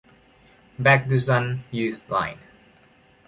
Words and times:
Baekdusan 0.83 1.61
Youth 1.69 2.09
Line 2.09 2.39